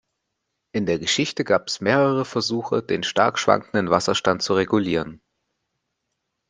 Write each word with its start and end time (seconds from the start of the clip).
In 0.71 0.87
der 0.87 0.97
Geschichte 0.97 1.43
gab 1.43 1.67
es 1.67 1.79
mehrere 1.79 2.25
Versuche, 2.25 2.81
den 2.81 3.03
stark 3.03 3.37
schwankenden 3.37 3.91
Wasserstand 3.91 4.41
zu 4.41 4.55
regulieren. 4.55 5.21